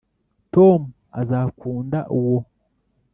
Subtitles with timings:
[0.53, 0.79] tom
[1.21, 2.39] azakunda uwo.